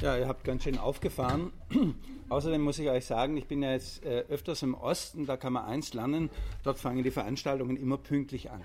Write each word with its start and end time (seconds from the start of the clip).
Ja, 0.00 0.16
ihr 0.16 0.28
habt 0.28 0.44
ganz 0.44 0.62
schön 0.62 0.78
aufgefahren. 0.78 1.50
Außerdem 2.28 2.60
muss 2.60 2.78
ich 2.78 2.88
euch 2.88 3.04
sagen, 3.04 3.36
ich 3.36 3.46
bin 3.46 3.62
ja 3.62 3.72
jetzt 3.72 4.04
äh, 4.04 4.24
öfters 4.28 4.62
im 4.62 4.74
Osten, 4.74 5.26
da 5.26 5.36
kann 5.36 5.54
man 5.54 5.64
eins 5.64 5.92
lernen, 5.92 6.30
dort 6.62 6.78
fangen 6.78 7.02
die 7.02 7.10
Veranstaltungen 7.10 7.76
immer 7.76 7.96
pünktlich 7.96 8.50
an. 8.50 8.62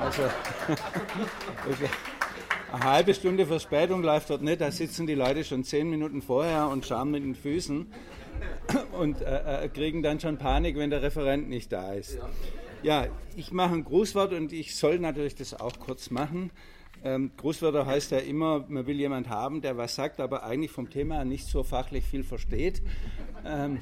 Also 0.00 0.22
eine 2.72 2.84
halbe 2.84 3.12
Stunde 3.12 3.44
Verspätung 3.44 4.02
läuft 4.02 4.30
dort 4.30 4.42
nicht, 4.42 4.62
da 4.62 4.70
sitzen 4.70 5.06
die 5.06 5.14
Leute 5.14 5.44
schon 5.44 5.62
zehn 5.62 5.90
Minuten 5.90 6.22
vorher 6.22 6.68
und 6.68 6.86
schauen 6.86 7.10
mit 7.10 7.22
den 7.22 7.34
Füßen 7.34 7.92
und 8.98 9.20
äh, 9.20 9.64
äh 9.64 9.68
kriegen 9.68 10.02
dann 10.02 10.20
schon 10.20 10.38
Panik, 10.38 10.78
wenn 10.78 10.88
der 10.88 11.02
Referent 11.02 11.50
nicht 11.50 11.70
da 11.70 11.92
ist. 11.92 12.18
Ja, 12.82 13.06
ich 13.36 13.52
mache 13.52 13.74
ein 13.74 13.84
Grußwort 13.84 14.32
und 14.32 14.52
ich 14.52 14.76
soll 14.76 15.00
natürlich 15.00 15.34
das 15.34 15.58
auch 15.58 15.78
kurz 15.80 16.10
machen. 16.10 16.50
Ähm, 17.04 17.32
Großwörter 17.36 17.84
heißt 17.84 18.12
ja 18.12 18.18
immer, 18.18 18.64
man 18.66 18.86
will 18.86 18.98
jemand 18.98 19.28
haben, 19.28 19.60
der 19.60 19.76
was 19.76 19.94
sagt, 19.94 20.20
aber 20.20 20.42
eigentlich 20.44 20.70
vom 20.70 20.88
Thema 20.88 21.22
nicht 21.26 21.46
so 21.46 21.62
fachlich 21.62 22.04
viel 22.04 22.24
versteht. 22.24 22.80
Ähm, 23.44 23.80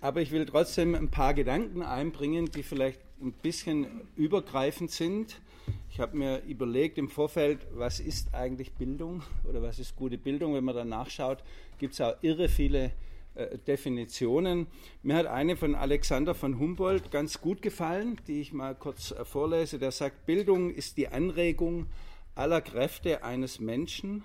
aber 0.00 0.20
ich 0.22 0.32
will 0.32 0.44
trotzdem 0.44 0.96
ein 0.96 1.08
paar 1.08 1.34
Gedanken 1.34 1.82
einbringen, 1.82 2.50
die 2.50 2.64
vielleicht 2.64 3.00
ein 3.22 3.32
bisschen 3.32 3.86
übergreifend 4.16 4.90
sind. 4.90 5.40
Ich 5.88 6.00
habe 6.00 6.16
mir 6.16 6.42
überlegt 6.48 6.98
im 6.98 7.08
Vorfeld, 7.08 7.66
was 7.74 8.00
ist 8.00 8.34
eigentlich 8.34 8.72
Bildung 8.72 9.22
oder 9.48 9.62
was 9.62 9.78
ist 9.78 9.94
gute 9.94 10.18
Bildung? 10.18 10.54
Wenn 10.54 10.64
man 10.64 10.74
dann 10.74 10.88
nachschaut, 10.88 11.44
gibt 11.78 11.94
es 11.94 12.00
auch 12.00 12.14
irre 12.22 12.48
viele 12.48 12.92
äh, 13.34 13.56
Definitionen. 13.58 14.66
Mir 15.04 15.14
hat 15.14 15.26
eine 15.26 15.56
von 15.56 15.76
Alexander 15.76 16.34
von 16.34 16.58
Humboldt 16.58 17.12
ganz 17.12 17.40
gut 17.40 17.62
gefallen, 17.62 18.20
die 18.26 18.40
ich 18.40 18.52
mal 18.52 18.74
kurz 18.74 19.12
äh, 19.12 19.24
vorlese. 19.24 19.78
Der 19.78 19.92
sagt, 19.92 20.26
Bildung 20.26 20.72
ist 20.72 20.96
die 20.96 21.06
Anregung 21.06 21.86
aller 22.38 22.60
Kräfte 22.60 23.22
eines 23.24 23.60
Menschen, 23.60 24.24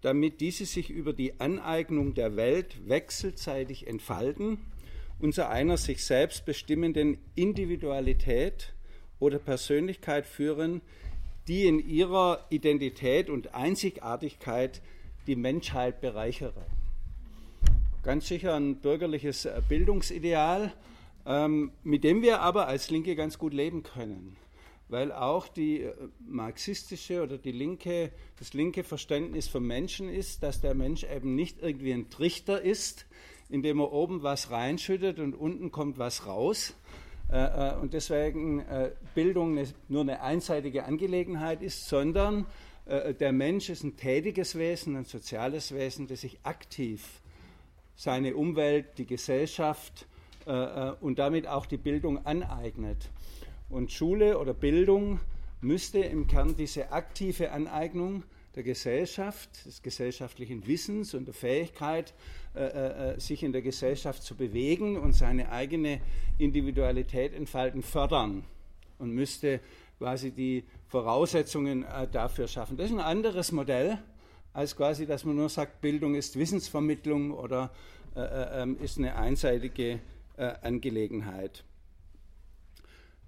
damit 0.00 0.40
diese 0.40 0.66
sich 0.66 0.90
über 0.90 1.12
die 1.12 1.40
Aneignung 1.40 2.14
der 2.14 2.36
Welt 2.36 2.88
wechselseitig 2.88 3.86
entfalten, 3.86 4.58
unser 5.18 5.48
einer 5.48 5.76
sich 5.76 6.04
selbst 6.04 6.44
bestimmenden 6.44 7.18
Individualität 7.34 8.74
oder 9.18 9.38
Persönlichkeit 9.38 10.26
führen, 10.26 10.82
die 11.48 11.66
in 11.66 11.78
ihrer 11.78 12.46
Identität 12.50 13.30
und 13.30 13.54
Einzigartigkeit 13.54 14.82
die 15.26 15.36
Menschheit 15.36 16.00
bereichere. 16.00 16.66
Ganz 18.02 18.28
sicher 18.28 18.54
ein 18.54 18.76
bürgerliches 18.76 19.48
Bildungsideal, 19.68 20.74
ähm, 21.24 21.72
mit 21.82 22.04
dem 22.04 22.20
wir 22.20 22.40
aber 22.40 22.66
als 22.66 22.90
Linke 22.90 23.16
ganz 23.16 23.38
gut 23.38 23.54
leben 23.54 23.82
können 23.82 24.36
weil 24.88 25.12
auch 25.12 25.48
die 25.48 25.82
äh, 25.82 25.94
marxistische 26.26 27.22
oder 27.22 27.38
die 27.38 27.52
linke, 27.52 28.10
das 28.38 28.54
linke 28.54 28.84
Verständnis 28.84 29.48
vom 29.48 29.66
Menschen 29.66 30.08
ist, 30.08 30.42
dass 30.42 30.60
der 30.60 30.74
Mensch 30.74 31.04
eben 31.04 31.34
nicht 31.34 31.62
irgendwie 31.62 31.92
ein 31.92 32.10
Trichter 32.10 32.60
ist, 32.60 33.06
in 33.48 33.62
dem 33.62 33.80
er 33.80 33.92
oben 33.92 34.22
was 34.22 34.50
reinschüttet 34.50 35.18
und 35.18 35.34
unten 35.34 35.70
kommt 35.70 35.98
was 35.98 36.26
raus. 36.26 36.74
Äh, 37.30 37.72
äh, 37.72 37.76
und 37.76 37.94
deswegen 37.94 38.64
Bildung 39.14 39.58
nur 39.88 40.02
eine 40.02 40.20
einseitige 40.20 40.84
Angelegenheit 40.84 41.62
ist, 41.62 41.88
sondern 41.88 42.46
der 42.86 43.32
Mensch 43.32 43.70
ist 43.70 43.82
ein 43.82 43.96
tätiges 43.96 44.58
Wesen, 44.58 44.94
ein 44.94 45.06
soziales 45.06 45.72
Wesen, 45.72 46.06
das 46.06 46.20
sich 46.20 46.38
aktiv 46.42 47.22
seine 47.96 48.36
Umwelt, 48.36 48.98
die 48.98 49.06
Gesellschaft 49.06 50.06
und 51.00 51.18
damit 51.18 51.46
auch 51.46 51.64
die 51.64 51.78
Bildung 51.78 52.26
aneignet. 52.26 53.08
Und 53.68 53.92
Schule 53.92 54.38
oder 54.38 54.54
Bildung 54.54 55.20
müsste 55.60 55.98
im 55.98 56.26
Kern 56.26 56.56
diese 56.56 56.92
aktive 56.92 57.52
Aneignung 57.52 58.22
der 58.54 58.62
Gesellschaft, 58.62 59.66
des 59.66 59.82
gesellschaftlichen 59.82 60.66
Wissens 60.66 61.14
und 61.14 61.26
der 61.26 61.34
Fähigkeit, 61.34 62.14
äh, 62.54 62.60
äh, 62.60 63.14
äh, 63.14 63.20
sich 63.20 63.42
in 63.42 63.52
der 63.52 63.62
Gesellschaft 63.62 64.22
zu 64.22 64.36
bewegen 64.36 64.96
und 64.96 65.12
seine 65.12 65.50
eigene 65.50 66.00
Individualität 66.38 67.34
entfalten, 67.34 67.82
fördern 67.82 68.44
und 68.98 69.10
müsste 69.10 69.60
quasi 69.98 70.30
die 70.30 70.62
Voraussetzungen 70.88 71.82
äh, 71.82 72.06
dafür 72.06 72.46
schaffen. 72.46 72.76
Das 72.76 72.86
ist 72.86 72.92
ein 72.92 73.00
anderes 73.00 73.50
Modell, 73.50 73.98
als 74.52 74.76
quasi, 74.76 75.04
dass 75.04 75.24
man 75.24 75.34
nur 75.34 75.48
sagt, 75.48 75.80
Bildung 75.80 76.14
ist 76.14 76.38
Wissensvermittlung 76.38 77.32
oder 77.32 77.72
äh, 78.14 78.20
äh, 78.20 78.62
ähm, 78.62 78.78
ist 78.80 78.98
eine 78.98 79.16
einseitige 79.16 80.00
Angelegenheit. 80.62 81.62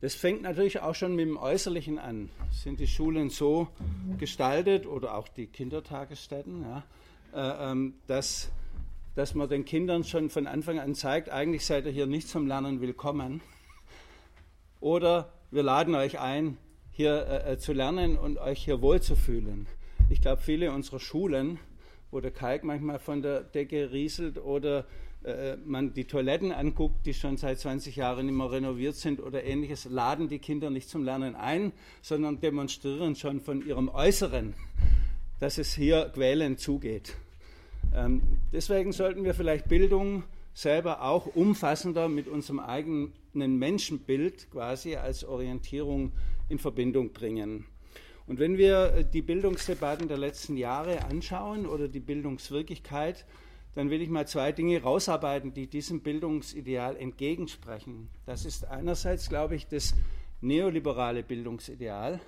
Das 0.02 0.14
fängt 0.14 0.42
natürlich 0.42 0.80
auch 0.80 0.94
schon 0.94 1.16
mit 1.16 1.26
dem 1.26 1.38
Äußerlichen 1.38 1.98
an. 1.98 2.28
Sind 2.50 2.80
die 2.80 2.86
Schulen 2.86 3.30
so 3.30 3.68
gestaltet 4.18 4.86
oder 4.86 5.16
auch 5.16 5.28
die 5.28 5.46
Kindertagesstätten, 5.46 6.62
ja, 6.62 6.82
äh, 7.32 7.70
ähm, 7.72 7.94
dass, 8.06 8.50
dass 9.14 9.34
man 9.34 9.48
den 9.48 9.64
Kindern 9.64 10.04
schon 10.04 10.28
von 10.28 10.46
Anfang 10.46 10.78
an 10.78 10.94
zeigt, 10.94 11.30
eigentlich 11.30 11.64
seid 11.64 11.86
ihr 11.86 11.92
hier 11.92 12.06
nicht 12.06 12.28
zum 12.28 12.46
Lernen 12.46 12.82
willkommen. 12.82 13.40
Oder 14.80 15.32
wir 15.50 15.62
laden 15.62 15.94
euch 15.94 16.20
ein, 16.20 16.58
hier 16.90 17.26
äh, 17.26 17.52
äh 17.54 17.58
zu 17.58 17.72
lernen 17.72 18.18
und 18.18 18.36
euch 18.36 18.62
hier 18.62 18.82
wohlzufühlen. 18.82 19.66
Ich 20.10 20.20
glaube, 20.20 20.42
viele 20.42 20.72
unserer 20.72 21.00
Schulen, 21.00 21.58
wo 22.10 22.20
der 22.20 22.32
Kalk 22.32 22.64
manchmal 22.64 22.98
von 22.98 23.22
der 23.22 23.40
Decke 23.40 23.92
rieselt 23.92 24.36
oder 24.36 24.84
äh, 25.26 25.56
man 25.64 25.92
die 25.92 26.04
Toiletten 26.04 26.52
anguckt, 26.52 27.04
die 27.04 27.12
schon 27.12 27.36
seit 27.36 27.58
20 27.58 27.96
Jahren 27.96 28.28
immer 28.28 28.52
renoviert 28.52 28.94
sind 28.94 29.20
oder 29.20 29.42
ähnliches, 29.42 29.86
laden 29.86 30.28
die 30.28 30.38
Kinder 30.38 30.70
nicht 30.70 30.88
zum 30.88 31.04
Lernen 31.04 31.34
ein, 31.34 31.72
sondern 32.00 32.40
demonstrieren 32.40 33.16
schon 33.16 33.40
von 33.40 33.66
ihrem 33.66 33.88
Äußeren, 33.88 34.54
dass 35.40 35.58
es 35.58 35.74
hier 35.74 36.10
quälend 36.14 36.60
zugeht. 36.60 37.16
Ähm, 37.92 38.22
deswegen 38.52 38.92
sollten 38.92 39.24
wir 39.24 39.34
vielleicht 39.34 39.68
Bildung 39.68 40.22
selber 40.54 41.02
auch 41.02 41.26
umfassender 41.26 42.08
mit 42.08 42.28
unserem 42.28 42.60
eigenen 42.60 43.58
Menschenbild 43.58 44.50
quasi 44.52 44.94
als 44.94 45.24
Orientierung 45.24 46.12
in 46.48 46.58
Verbindung 46.58 47.12
bringen. 47.12 47.66
Und 48.28 48.38
wenn 48.38 48.58
wir 48.58 48.94
äh, 48.94 49.04
die 49.04 49.22
Bildungsdebatten 49.22 50.06
der 50.06 50.18
letzten 50.18 50.56
Jahre 50.56 51.04
anschauen 51.04 51.66
oder 51.66 51.88
die 51.88 52.00
Bildungswirklichkeit, 52.00 53.24
dann 53.76 53.90
will 53.90 54.00
ich 54.00 54.08
mal 54.08 54.26
zwei 54.26 54.52
Dinge 54.52 54.80
rausarbeiten, 54.82 55.52
die 55.52 55.66
diesem 55.66 56.00
Bildungsideal 56.00 56.96
entgegensprechen. 56.96 58.08
Das 58.24 58.46
ist 58.46 58.64
einerseits, 58.64 59.28
glaube 59.28 59.54
ich, 59.54 59.66
das 59.68 59.94
neoliberale 60.40 61.22
Bildungsideal. 61.22 62.18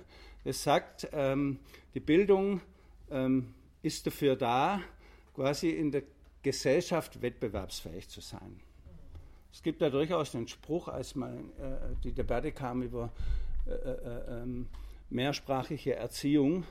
Es 0.43 0.61
sagt, 0.61 1.09
ähm, 1.11 1.57
die 1.95 2.01
Bildung 2.01 2.61
ähm, 3.09 3.55
ist 3.81 4.05
dafür 4.05 4.35
da, 4.35 4.79
quasi 5.33 5.71
in 5.71 5.91
der 5.91 6.03
Gesellschaft 6.43 7.19
wettbewerbsfähig 7.23 8.07
zu 8.09 8.21
sein. 8.21 8.59
Es 9.51 9.63
gibt 9.63 9.81
da 9.81 9.89
durchaus 9.89 10.31
den 10.31 10.47
Spruch, 10.47 10.87
als 10.87 11.15
mal 11.15 11.35
äh, 11.35 11.95
die 12.03 12.11
Debatte 12.11 12.51
kam 12.51 12.83
über 12.83 13.11
äh, 13.65 13.71
äh, 13.71 14.41
ähm, 14.43 14.67
mehrsprachige 15.09 15.95
Erziehung, 15.95 16.63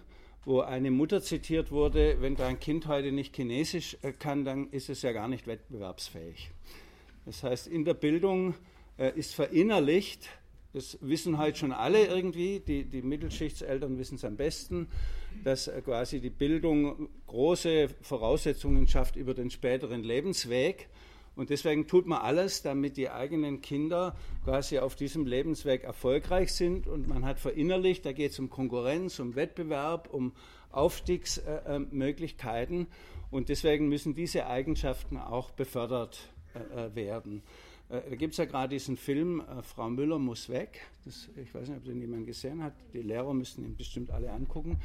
wo 0.48 0.62
eine 0.62 0.90
Mutter 0.90 1.20
zitiert 1.20 1.70
wurde, 1.70 2.22
wenn 2.22 2.34
dein 2.34 2.58
Kind 2.58 2.86
heute 2.86 3.12
nicht 3.12 3.36
Chinesisch 3.36 3.98
äh, 4.00 4.12
kann, 4.12 4.46
dann 4.46 4.70
ist 4.70 4.88
es 4.88 5.02
ja 5.02 5.12
gar 5.12 5.28
nicht 5.28 5.46
wettbewerbsfähig. 5.46 6.50
Das 7.26 7.42
heißt, 7.42 7.66
in 7.66 7.84
der 7.84 7.92
Bildung 7.92 8.54
äh, 8.96 9.12
ist 9.14 9.34
verinnerlicht, 9.34 10.26
das 10.72 10.96
wissen 11.02 11.36
heute 11.36 11.58
schon 11.58 11.72
alle 11.72 12.06
irgendwie, 12.06 12.60
die, 12.60 12.84
die 12.84 13.02
Mittelschichtseltern 13.02 13.98
wissen 13.98 14.14
es 14.14 14.24
am 14.24 14.36
besten, 14.36 14.88
dass 15.44 15.68
äh, 15.68 15.82
quasi 15.82 16.18
die 16.18 16.30
Bildung 16.30 17.10
große 17.26 17.90
Voraussetzungen 18.00 18.88
schafft 18.88 19.16
über 19.16 19.34
den 19.34 19.50
späteren 19.50 20.02
Lebensweg 20.02 20.88
und 21.38 21.48
deswegen 21.50 21.86
tut 21.86 22.04
man 22.04 22.20
alles, 22.20 22.62
damit 22.62 22.96
die 22.96 23.10
eigenen 23.10 23.60
Kinder 23.60 24.16
quasi 24.42 24.80
auf 24.80 24.96
diesem 24.96 25.24
Lebensweg 25.24 25.84
erfolgreich 25.84 26.52
sind. 26.52 26.88
Und 26.88 27.06
man 27.06 27.24
hat 27.24 27.38
verinnerlicht, 27.38 28.04
da 28.04 28.10
geht 28.10 28.32
es 28.32 28.40
um 28.40 28.50
Konkurrenz, 28.50 29.20
um 29.20 29.36
Wettbewerb, 29.36 30.12
um 30.12 30.32
Aufstiegsmöglichkeiten. 30.72 32.88
Und 33.30 33.50
deswegen 33.50 33.88
müssen 33.88 34.16
diese 34.16 34.48
Eigenschaften 34.48 35.16
auch 35.16 35.52
befördert 35.52 36.18
äh, 36.56 36.86
äh, 36.86 36.96
werden. 36.96 37.44
Äh, 37.88 38.00
da 38.10 38.16
gibt 38.16 38.32
es 38.32 38.38
ja 38.38 38.44
gerade 38.44 38.70
diesen 38.70 38.96
Film, 38.96 39.44
Frau 39.62 39.90
Müller 39.90 40.18
muss 40.18 40.48
weg. 40.48 40.80
Das, 41.04 41.28
ich 41.36 41.54
weiß 41.54 41.68
nicht, 41.68 41.78
ob 41.78 41.84
den 41.84 42.00
jemand 42.00 42.26
gesehen 42.26 42.64
hat. 42.64 42.74
Die 42.92 43.02
Lehrer 43.02 43.32
müssen 43.32 43.64
ihn 43.64 43.76
bestimmt 43.76 44.10
alle 44.10 44.32
angucken. 44.32 44.80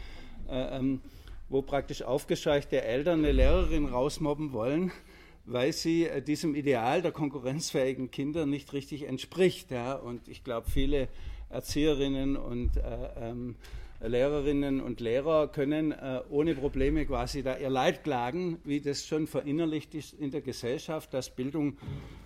Ähm, 0.47 1.01
wo 1.49 1.63
praktisch 1.63 2.03
aufgescheuchte 2.03 2.83
Eltern 2.83 3.19
eine 3.19 3.31
Lehrerin 3.31 3.85
rausmobben 3.85 4.53
wollen 4.53 4.91
weil 5.45 5.73
sie 5.73 6.05
äh, 6.05 6.21
diesem 6.21 6.55
Ideal 6.55 7.01
der 7.01 7.11
konkurrenzfähigen 7.11 8.11
Kinder 8.11 8.45
nicht 8.45 8.73
richtig 8.73 9.03
entspricht. 9.03 9.71
Ja? 9.71 9.93
Und 9.93 10.27
ich 10.27 10.43
glaube, 10.43 10.69
viele 10.69 11.07
Erzieherinnen 11.49 12.35
und 12.37 12.77
äh, 12.77 12.81
ähm, 13.17 13.55
Lehrerinnen 14.01 14.81
und 14.81 14.99
Lehrer 14.99 15.47
können 15.47 15.93
äh, 15.93 16.21
ohne 16.29 16.55
Probleme 16.55 17.05
quasi 17.05 17.41
da 17.41 17.57
ihr 17.57 17.69
Leid 17.69 18.03
klagen, 18.03 18.59
wie 18.65 18.81
das 18.81 19.05
schon 19.05 19.27
verinnerlicht 19.27 19.95
ist 19.95 20.13
in 20.13 20.29
der 20.31 20.41
Gesellschaft, 20.41 21.13
dass 21.13 21.29
Bildung 21.29 21.77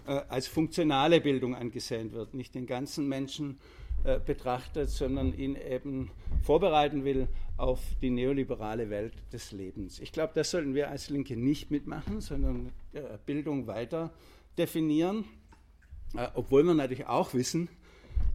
äh, 0.07 0.21
als 0.27 0.47
funktionale 0.47 1.21
Bildung 1.21 1.53
angesehen 1.53 2.13
wird, 2.13 2.33
nicht 2.33 2.55
den 2.55 2.65
ganzen 2.65 3.07
Menschen 3.07 3.59
äh, 4.03 4.19
betrachtet, 4.19 4.89
sondern 4.89 5.37
ihn 5.37 5.55
eben 5.55 6.09
vorbereiten 6.41 7.03
will 7.05 7.27
auf 7.57 7.81
die 8.01 8.11
neoliberale 8.11 8.89
Welt 8.89 9.13
des 9.33 9.51
Lebens. 9.51 9.99
Ich 9.99 10.11
glaube, 10.11 10.31
das 10.35 10.51
sollten 10.51 10.75
wir 10.75 10.89
als 10.89 11.09
Linke 11.09 11.35
nicht 11.35 11.71
mitmachen, 11.71 12.21
sondern 12.21 12.71
äh, 12.93 13.01
Bildung 13.25 13.67
weiter 13.67 14.11
definieren, 14.57 15.25
äh, 16.15 16.27
obwohl 16.35 16.63
wir 16.63 16.75
natürlich 16.75 17.07
auch 17.07 17.33
wissen, 17.33 17.67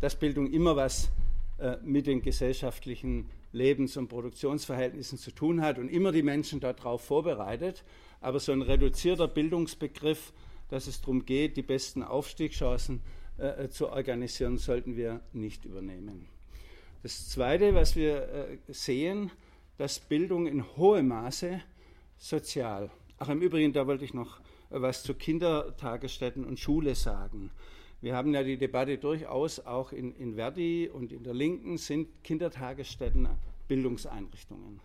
dass 0.01 0.17
Bildung 0.17 0.51
immer 0.51 0.75
was 0.75 1.11
äh, 1.59 1.77
mit 1.85 2.09
den 2.09 2.23
gesellschaftlichen 2.23 3.31
Lebens- 3.53 3.97
und 3.97 4.09
Produktionsverhältnissen 4.09 5.19
zu 5.19 5.31
tun 5.31 5.61
hat 5.61 5.79
und 5.79 5.89
immer 5.89 6.11
die 6.11 6.23
Menschen 6.23 6.59
darauf 6.59 7.03
vorbereitet. 7.03 7.85
Aber 8.21 8.41
so 8.41 8.51
ein 8.51 8.63
reduzierter 8.63 9.29
Bildungsbegriff, 9.29 10.33
dass 10.69 10.87
es 10.87 11.01
darum 11.01 11.25
geht, 11.25 11.57
die 11.57 11.63
besten 11.63 12.03
Aufstiegschancen 12.03 13.01
äh, 13.39 13.69
zu 13.69 13.91
organisieren, 13.91 14.59
sollten 14.59 14.97
wir 14.97 15.21
nicht 15.33 15.65
übernehmen. 15.65 16.32
Das 17.03 17.29
Zweite, 17.29 17.75
was 17.75 17.97
wir 17.97 18.29
äh, 18.29 18.59
sehen, 18.69 19.33
dass 19.77 19.99
Bildung 19.99 20.47
in 20.47 20.65
hohem 20.77 21.09
Maße 21.09 21.61
sozial. 22.17 22.91
Ach, 23.19 23.29
im 23.29 23.43
Übrigen, 23.43 23.73
da 23.73 23.89
wollte 23.89 24.05
ich 24.05 24.15
noch 24.15 24.41
was 24.71 25.03
zu 25.03 25.15
Kindertagesstätten 25.15 26.45
und 26.45 26.61
Schule 26.61 26.95
sagen. 26.95 27.51
Wir 28.01 28.15
haben 28.15 28.33
ja 28.33 28.45
die 28.45 28.57
Debatte 28.57 28.99
durchaus 28.99 29.59
auch 29.59 29.91
in, 29.91 30.15
in 30.15 30.37
Verdi 30.37 30.89
und 30.93 31.11
in 31.11 31.25
der 31.25 31.35
Linken 31.35 31.77
sind 31.77 32.09
Kindertagesstätten 32.23 33.29
Bildungseinrichtungen 33.67 34.81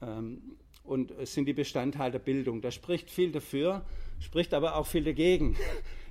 ähm, 0.00 0.40
und 0.84 1.12
sind 1.26 1.46
die 1.46 1.52
Bestandteil 1.52 2.12
der 2.12 2.18
Bildung. 2.18 2.62
Da 2.62 2.70
spricht 2.70 3.10
viel 3.10 3.30
dafür, 3.30 3.84
spricht 4.20 4.54
aber 4.54 4.76
auch 4.76 4.86
viel 4.86 5.04
dagegen. 5.04 5.54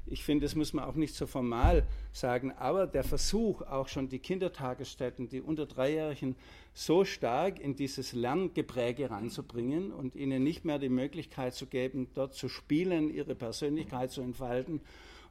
Ich 0.07 0.24
finde, 0.24 0.46
das 0.46 0.56
muss 0.56 0.74
man 0.74 0.86
auch 0.86 0.96
nicht 0.96 1.16
so 1.16 1.25
formal 1.25 1.86
sagen, 2.12 2.52
aber 2.52 2.86
der 2.86 3.04
Versuch, 3.04 3.62
auch 3.63 3.88
schon 3.88 4.07
die 4.07 4.19
Kindertagesstätten, 4.19 5.30
die 5.30 5.42
unter 5.42 5.66
Dreijährigen 5.66 6.36
so 6.74 7.06
stark 7.06 7.60
in 7.60 7.75
dieses 7.75 8.13
Lerngepräge 8.13 9.10
ranzubringen 9.10 9.92
und 9.92 10.16
ihnen 10.16 10.44
nicht 10.44 10.66
mehr 10.66 10.78
die 10.78 10.90
Möglichkeit 10.90 11.56
zu 11.56 11.66
geben, 11.66 12.07
dort 12.13 12.34
zu 12.34 12.50
spielen, 12.50 13.13
ihre 13.13 13.34
Persönlichkeit 13.34 14.12
zu 14.12 14.22
entfalten 14.22 14.81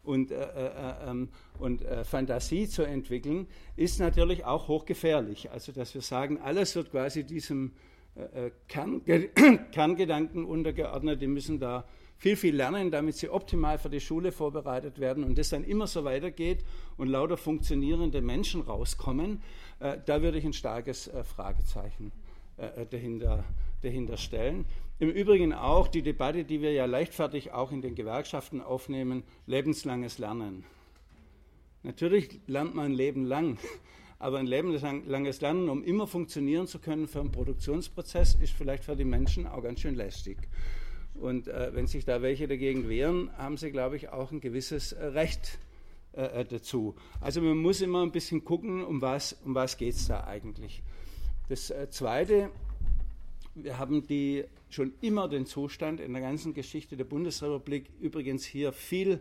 und, 0.04 0.30
äh, 0.30 0.42
äh, 0.42 1.10
ähm, 1.10 1.28
und 1.58 1.82
äh, 1.82 2.04
Fantasie 2.04 2.68
zu 2.68 2.82
entwickeln, 2.82 3.46
ist 3.76 4.00
natürlich 4.00 4.44
auch 4.44 4.68
hochgefährlich. 4.68 5.50
Also 5.50 5.72
dass 5.72 5.94
wir 5.94 6.02
sagen, 6.02 6.40
alles 6.40 6.76
wird 6.76 6.90
quasi 6.90 7.24
diesem 7.24 7.72
äh, 8.16 8.46
äh, 8.46 8.50
Kernge 8.68 9.28
Kerngedanken 9.72 10.44
untergeordnet, 10.44 11.20
die 11.20 11.26
müssen 11.26 11.58
da 11.58 11.84
viel, 12.16 12.36
viel 12.36 12.54
lernen, 12.54 12.90
damit 12.90 13.16
sie 13.16 13.28
optimal 13.28 13.78
für 13.78 13.90
die 13.90 14.00
Schule 14.00 14.32
vorbereitet 14.32 14.98
werden 14.98 15.24
und 15.24 15.36
das 15.36 15.50
dann 15.50 15.64
immer 15.64 15.86
so 15.86 16.04
weitergeht 16.04 16.64
und 16.96 17.08
lauter 17.08 17.36
funktionierende 17.36 18.20
Menschen 18.22 18.62
rauskommen, 18.62 19.42
äh, 19.80 19.98
da 20.06 20.22
würde 20.22 20.38
ich 20.38 20.44
ein 20.44 20.52
starkes 20.52 21.10
Fragezeichen 21.36 22.12
dahinter, 22.90 23.44
dahinter 23.82 24.16
stellen. 24.16 24.64
Im 25.00 25.10
Übrigen 25.10 25.52
auch 25.52 25.88
die 25.88 26.02
Debatte, 26.02 26.44
die 26.44 26.60
wir 26.60 26.72
ja 26.72 26.84
leichtfertig 26.84 27.50
auch 27.50 27.72
in 27.72 27.82
den 27.82 27.96
Gewerkschaften 27.96 28.60
aufnehmen, 28.60 29.24
lebenslanges 29.46 30.18
Lernen. 30.18 30.64
Natürlich 31.82 32.40
lernt 32.46 32.74
man 32.74 32.86
ein 32.86 32.92
Leben 32.92 33.24
lang, 33.24 33.58
aber 34.18 34.38
ein 34.38 34.46
lebenslanges 34.46 35.40
Lernen, 35.40 35.68
um 35.68 35.82
immer 35.82 36.06
funktionieren 36.06 36.66
zu 36.66 36.78
können 36.78 37.08
für 37.08 37.20
einen 37.20 37.32
Produktionsprozess, 37.32 38.36
ist 38.36 38.52
vielleicht 38.52 38.84
für 38.84 38.96
die 38.96 39.04
Menschen 39.04 39.46
auch 39.46 39.62
ganz 39.62 39.80
schön 39.80 39.96
lästig. 39.96 40.38
Und 41.14 41.48
äh, 41.48 41.70
wenn 41.74 41.86
sich 41.86 42.04
da 42.04 42.22
welche 42.22 42.48
dagegen 42.48 42.88
wehren, 42.88 43.30
haben 43.36 43.56
sie, 43.56 43.70
glaube 43.70 43.96
ich, 43.96 44.08
auch 44.08 44.32
ein 44.32 44.40
gewisses 44.40 44.92
äh, 44.92 45.04
Recht 45.04 45.58
äh, 46.16 46.40
äh, 46.40 46.44
dazu. 46.44 46.94
Also 47.20 47.40
man 47.40 47.56
muss 47.56 47.80
immer 47.80 48.02
ein 48.02 48.12
bisschen 48.12 48.44
gucken, 48.44 48.84
um 48.84 49.02
was, 49.02 49.32
um 49.44 49.54
was 49.54 49.76
geht 49.76 49.94
es 49.94 50.06
da 50.06 50.24
eigentlich. 50.24 50.82
Das 51.48 51.70
äh, 51.70 51.90
Zweite, 51.90 52.50
wir 53.56 53.78
haben 53.78 54.06
die, 54.06 54.44
schon 54.70 54.94
immer 55.00 55.28
den 55.28 55.46
Zustand 55.46 56.00
in 56.00 56.12
der 56.12 56.22
ganzen 56.22 56.54
Geschichte 56.54 56.96
der 56.96 57.04
Bundesrepublik, 57.04 57.90
übrigens 58.00 58.44
hier 58.44 58.72
viel 58.72 59.20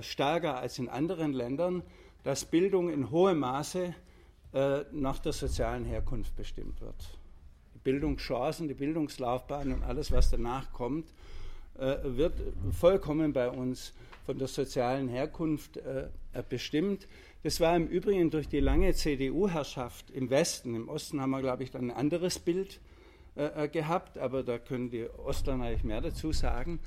stärker 0.00 0.56
als 0.56 0.78
in 0.78 0.88
anderen 0.88 1.34
Ländern, 1.34 1.82
dass 2.24 2.46
Bildung 2.46 2.88
in 2.88 3.10
hohem 3.10 3.40
Maße 3.40 3.94
nach 4.92 5.18
der 5.18 5.32
sozialen 5.34 5.84
Herkunft 5.84 6.34
bestimmt 6.36 6.80
wird. 6.80 7.17
Bildungschancen, 7.78 8.68
die 8.68 8.74
Bildungslaufbahn 8.74 9.72
und 9.72 9.82
alles, 9.82 10.12
was 10.12 10.30
danach 10.30 10.72
kommt, 10.72 11.06
äh, 11.78 11.96
wird 12.02 12.34
vollkommen 12.72 13.32
bei 13.32 13.48
uns 13.48 13.92
von 14.26 14.38
der 14.38 14.48
sozialen 14.48 15.08
Herkunft 15.08 15.78
äh, 15.78 16.08
bestimmt. 16.48 17.08
Das 17.42 17.60
war 17.60 17.76
im 17.76 17.86
Übrigen 17.86 18.30
durch 18.30 18.48
die 18.48 18.60
lange 18.60 18.92
CDU-Herrschaft 18.92 20.10
im 20.10 20.28
Westen. 20.28 20.74
Im 20.74 20.88
Osten 20.88 21.20
haben 21.20 21.30
wir, 21.30 21.40
glaube 21.40 21.62
ich, 21.62 21.70
dann 21.70 21.90
ein 21.90 21.96
anderes 21.96 22.38
Bild 22.38 22.80
äh, 23.36 23.64
äh, 23.64 23.68
gehabt, 23.68 24.18
aber 24.18 24.42
da 24.42 24.58
können 24.58 24.90
die 24.90 25.06
Ostler 25.24 25.54
eigentlich 25.54 25.84
mehr 25.84 26.00
dazu 26.00 26.32
sagen, 26.32 26.80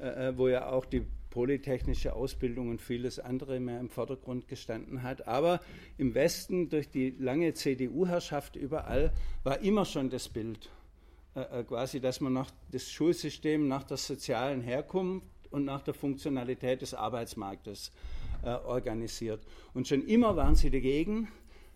äh, 0.00 0.28
äh, 0.28 0.38
wo 0.38 0.48
ja 0.48 0.70
auch 0.70 0.86
die 0.86 1.04
polytechnische 1.30 2.14
Ausbildung 2.14 2.68
und 2.68 2.82
vieles 2.82 3.18
andere 3.18 3.60
mehr 3.60 3.80
im 3.80 3.88
Vordergrund 3.88 4.48
gestanden 4.48 5.02
hat. 5.02 5.26
Aber 5.26 5.60
im 5.96 6.14
Westen 6.14 6.68
durch 6.68 6.90
die 6.90 7.14
lange 7.18 7.54
CDU-Herrschaft 7.54 8.56
überall 8.56 9.12
war 9.44 9.60
immer 9.60 9.84
schon 9.84 10.10
das 10.10 10.28
Bild, 10.28 10.70
äh, 11.34 11.62
quasi, 11.64 12.00
dass 12.00 12.20
man 12.20 12.32
nach 12.32 12.50
das 12.70 12.90
Schulsystem 12.90 13.68
nach 13.68 13.84
der 13.84 13.96
sozialen 13.96 14.60
Herkunft 14.60 15.26
und 15.50 15.64
nach 15.64 15.82
der 15.82 15.94
Funktionalität 15.94 16.82
des 16.82 16.94
Arbeitsmarktes 16.94 17.92
äh, 18.42 18.50
organisiert. 18.50 19.40
Und 19.74 19.88
schon 19.88 20.06
immer 20.06 20.36
waren 20.36 20.54
sie 20.54 20.70
dagegen, 20.70 21.28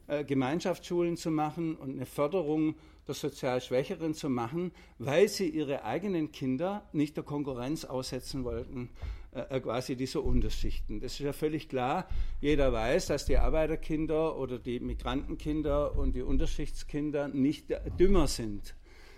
äh, 0.06 0.24
Gemeinschaftsschulen 0.24 1.16
zu 1.16 1.30
machen 1.30 1.76
und 1.76 1.92
eine 1.92 2.06
Förderung 2.06 2.74
der 3.06 3.14
sozial 3.14 3.60
Schwächeren 3.60 4.14
zu 4.14 4.28
machen, 4.28 4.72
weil 4.98 5.28
sie 5.28 5.48
ihre 5.48 5.84
eigenen 5.84 6.32
Kinder 6.32 6.88
nicht 6.92 7.16
der 7.16 7.24
Konkurrenz 7.24 7.84
aussetzen 7.84 8.44
wollten, 8.44 8.90
äh, 9.32 9.56
äh, 9.56 9.60
quasi 9.60 9.96
dieser 9.96 10.22
Unterschichten. 10.22 11.00
Das 11.00 11.12
ist 11.12 11.20
ja 11.20 11.32
völlig 11.32 11.68
klar. 11.68 12.08
Jeder 12.40 12.72
weiß, 12.72 13.06
dass 13.06 13.26
die 13.26 13.36
Arbeiterkinder 13.36 14.38
oder 14.38 14.58
die 14.58 14.80
Migrantenkinder 14.80 15.96
und 15.96 16.14
die 16.14 16.22
Unterschichtskinder 16.22 17.28
nicht 17.28 17.66
dümmer 17.98 18.28
sind. 18.28 18.74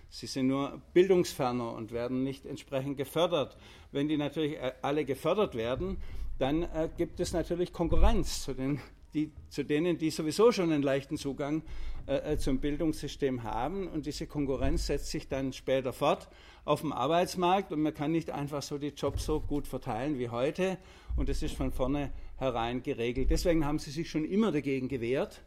Sie 0.08 0.26
sind 0.26 0.46
nur 0.46 0.80
bildungsferner 0.94 1.72
und 1.72 1.92
werden 1.92 2.22
nicht 2.22 2.46
entsprechend 2.46 2.96
gefördert. 2.96 3.56
Wenn 3.92 4.08
die 4.08 4.16
natürlich 4.16 4.56
äh, 4.56 4.72
alle 4.82 5.04
gefördert 5.04 5.54
werden, 5.54 5.98
dann 6.38 6.62
äh, 6.62 6.88
gibt 6.96 7.20
es 7.20 7.32
natürlich 7.32 7.72
Konkurrenz 7.72 8.42
zu 8.42 8.54
den 8.54 8.80
die, 9.16 9.32
zu 9.48 9.64
denen, 9.64 9.96
die 9.96 10.10
sowieso 10.10 10.52
schon 10.52 10.70
einen 10.70 10.82
leichten 10.82 11.16
Zugang 11.16 11.62
äh, 12.06 12.34
äh, 12.34 12.38
zum 12.38 12.58
Bildungssystem 12.58 13.42
haben. 13.42 13.88
Und 13.88 14.04
diese 14.04 14.26
Konkurrenz 14.26 14.86
setzt 14.86 15.10
sich 15.10 15.26
dann 15.26 15.54
später 15.54 15.92
fort 15.92 16.28
auf 16.66 16.82
dem 16.82 16.92
Arbeitsmarkt 16.92 17.72
und 17.72 17.80
man 17.80 17.94
kann 17.94 18.12
nicht 18.12 18.30
einfach 18.30 18.62
so 18.62 18.76
die 18.76 18.88
Jobs 18.88 19.24
so 19.24 19.40
gut 19.40 19.66
verteilen 19.66 20.18
wie 20.18 20.28
heute. 20.28 20.76
Und 21.16 21.30
das 21.30 21.42
ist 21.42 21.54
von 21.54 21.72
vornherein 21.72 22.82
geregelt. 22.82 23.30
Deswegen 23.30 23.64
haben 23.64 23.78
sie 23.78 23.90
sich 23.90 24.10
schon 24.10 24.24
immer 24.24 24.52
dagegen 24.52 24.88
gewehrt, 24.88 25.42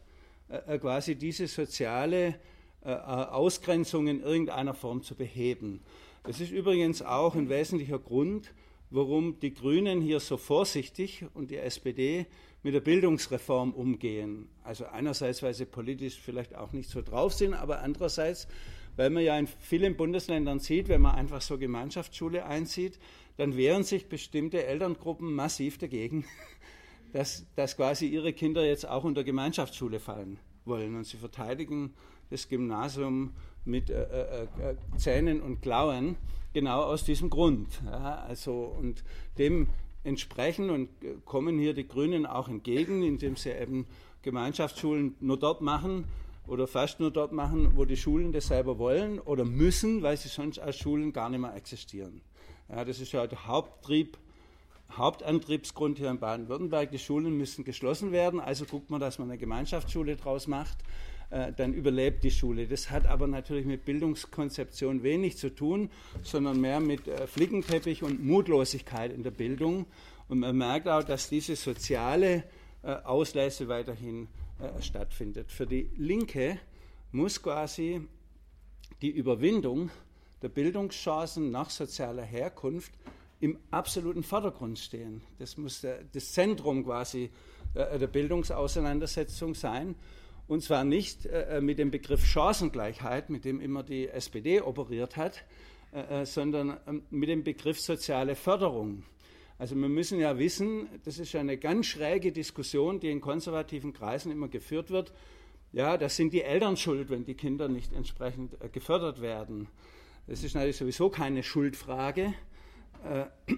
äh, 0.48 0.74
äh 0.74 0.78
quasi 0.78 1.14
diese 1.14 1.46
soziale 1.46 2.34
äh, 2.84 2.90
äh, 2.90 2.92
Ausgrenzung 2.92 4.08
in 4.08 4.20
irgendeiner 4.20 4.74
Form 4.74 5.02
zu 5.02 5.14
beheben. 5.14 5.80
Das 6.24 6.40
ist 6.40 6.50
übrigens 6.50 7.02
auch 7.02 7.36
ein 7.36 7.48
wesentlicher 7.48 8.00
Grund, 8.00 8.52
warum 8.90 9.38
die 9.38 9.54
Grünen 9.54 10.00
hier 10.00 10.18
so 10.18 10.36
vorsichtig 10.36 11.24
und 11.34 11.50
die 11.50 11.56
SPD 11.56 12.26
mit 12.62 12.74
der 12.74 12.80
Bildungsreform 12.80 13.72
umgehen. 13.72 14.48
Also 14.62 14.86
einerseits, 14.86 15.42
weil 15.42 15.54
sie 15.54 15.64
politisch 15.64 16.18
vielleicht 16.20 16.54
auch 16.54 16.72
nicht 16.72 16.90
so 16.90 17.02
drauf 17.02 17.32
sind, 17.32 17.54
aber 17.54 17.80
andererseits, 17.80 18.48
weil 18.96 19.10
man 19.10 19.22
ja 19.22 19.38
in 19.38 19.46
vielen 19.46 19.96
Bundesländern 19.96 20.60
sieht, 20.60 20.88
wenn 20.88 21.00
man 21.00 21.14
einfach 21.14 21.40
so 21.40 21.58
Gemeinschaftsschule 21.58 22.44
einzieht, 22.44 22.98
dann 23.36 23.56
wehren 23.56 23.84
sich 23.84 24.08
bestimmte 24.08 24.64
Elterngruppen 24.64 25.32
massiv 25.32 25.78
dagegen, 25.78 26.24
dass, 27.12 27.46
dass 27.56 27.76
quasi 27.76 28.06
ihre 28.06 28.32
Kinder 28.32 28.64
jetzt 28.66 28.86
auch 28.86 29.04
unter 29.04 29.24
Gemeinschaftsschule 29.24 30.00
fallen 30.00 30.38
wollen. 30.64 30.96
Und 30.96 31.06
sie 31.06 31.16
verteidigen 31.16 31.94
das 32.28 32.48
Gymnasium 32.48 33.32
mit 33.64 33.90
äh, 33.90 34.02
äh, 34.02 34.42
äh 34.42 34.76
Zähnen 34.96 35.40
und 35.40 35.62
Klauen 35.62 36.16
genau 36.52 36.82
aus 36.82 37.04
diesem 37.04 37.30
Grund. 37.30 37.68
Ja, 37.84 38.16
also, 38.26 38.74
und 38.78 39.02
dem 39.38 39.68
entsprechen 40.04 40.70
und 40.70 40.88
kommen 41.24 41.58
hier 41.58 41.74
die 41.74 41.86
Grünen 41.86 42.26
auch 42.26 42.48
entgegen, 42.48 43.02
indem 43.02 43.36
sie 43.36 43.50
eben 43.50 43.86
Gemeinschaftsschulen 44.22 45.14
nur 45.20 45.38
dort 45.38 45.60
machen 45.60 46.04
oder 46.46 46.66
fast 46.66 47.00
nur 47.00 47.10
dort 47.10 47.32
machen, 47.32 47.76
wo 47.76 47.84
die 47.84 47.96
Schulen 47.96 48.32
das 48.32 48.48
selber 48.48 48.78
wollen 48.78 49.18
oder 49.18 49.44
müssen, 49.44 50.02
weil 50.02 50.16
sie 50.16 50.28
sonst 50.28 50.58
als 50.58 50.78
Schulen 50.78 51.12
gar 51.12 51.28
nicht 51.28 51.40
mehr 51.40 51.54
existieren. 51.54 52.22
Ja, 52.68 52.84
das 52.84 53.00
ist 53.00 53.12
ja 53.12 53.26
der 53.26 53.46
Haupttrieb, 53.46 54.18
Hauptantriebsgrund 54.92 55.98
hier 55.98 56.10
in 56.10 56.18
Baden-Württemberg. 56.18 56.90
Die 56.90 56.98
Schulen 56.98 57.36
müssen 57.36 57.64
geschlossen 57.64 58.12
werden, 58.12 58.40
also 58.40 58.64
guckt 58.64 58.90
man, 58.90 59.00
dass 59.00 59.18
man 59.18 59.28
eine 59.28 59.38
Gemeinschaftsschule 59.38 60.16
draus 60.16 60.46
macht. 60.46 60.78
Äh, 61.30 61.52
dann 61.52 61.72
überlebt 61.72 62.24
die 62.24 62.30
Schule. 62.30 62.66
Das 62.66 62.90
hat 62.90 63.06
aber 63.06 63.26
natürlich 63.26 63.64
mit 63.64 63.84
Bildungskonzeption 63.84 65.02
wenig 65.02 65.38
zu 65.38 65.54
tun, 65.54 65.90
sondern 66.22 66.60
mehr 66.60 66.80
mit 66.80 67.06
äh, 67.06 67.26
Flickenteppich 67.26 68.02
und 68.02 68.24
Mutlosigkeit 68.24 69.12
in 69.12 69.22
der 69.22 69.30
Bildung. 69.30 69.86
Und 70.28 70.40
man 70.40 70.56
merkt 70.56 70.88
auch, 70.88 71.04
dass 71.04 71.28
diese 71.28 71.56
soziale 71.56 72.44
äh, 72.82 72.96
weiterhin 73.68 74.28
stattfindet. 74.82 75.50
Für 75.50 75.66
die 75.66 75.88
Linke 75.96 76.58
muss 77.12 77.42
quasi 77.42 78.02
die 79.00 79.08
Überwindung 79.08 79.88
der 80.42 80.50
Bildungschancen 80.50 81.50
nach 81.50 81.70
sozialer 81.70 82.24
Herkunft 82.24 82.92
im 83.40 83.58
absoluten 83.70 84.22
Vordergrund 84.22 84.78
stehen. 84.78 85.22
Das 85.38 85.56
muss 85.56 85.80
das 85.80 86.32
Zentrum 86.32 86.84
quasi 86.84 87.30
äh, 87.74 87.98
der 87.98 88.06
Bildungsauseinandersetzung 88.06 89.54
sein. 89.54 89.94
Und 90.50 90.64
zwar 90.64 90.82
nicht 90.82 91.26
äh, 91.26 91.60
mit 91.60 91.78
dem 91.78 91.92
Begriff 91.92 92.26
Chancengleichheit, 92.26 93.30
mit 93.30 93.44
dem 93.44 93.60
immer 93.60 93.84
die 93.84 94.08
SPD 94.08 94.60
operiert 94.60 95.16
hat, 95.16 95.44
äh, 95.92 96.26
sondern 96.26 96.76
ähm, 96.88 97.02
mit 97.10 97.28
dem 97.28 97.44
Begriff 97.44 97.78
soziale 97.78 98.34
Förderung. 98.34 99.04
Also 99.58 99.76
wir 99.76 99.88
müssen 99.88 100.18
ja 100.18 100.40
wissen, 100.40 100.88
das 101.04 101.20
ist 101.20 101.36
eine 101.36 101.56
ganz 101.56 101.86
schräge 101.86 102.32
Diskussion, 102.32 102.98
die 102.98 103.12
in 103.12 103.20
konservativen 103.20 103.92
Kreisen 103.92 104.32
immer 104.32 104.48
geführt 104.48 104.90
wird. 104.90 105.12
Ja, 105.70 105.96
das 105.96 106.16
sind 106.16 106.32
die 106.32 106.42
Eltern 106.42 106.76
schuld, 106.76 107.10
wenn 107.10 107.24
die 107.24 107.34
Kinder 107.34 107.68
nicht 107.68 107.92
entsprechend 107.92 108.56
gefördert 108.72 109.20
werden. 109.20 109.68
Das 110.26 110.42
ist 110.42 110.56
natürlich 110.56 110.78
sowieso 110.78 111.10
keine 111.10 111.44
Schuldfrage. 111.44 112.34